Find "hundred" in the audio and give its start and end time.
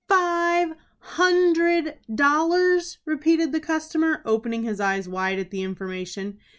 0.97-1.99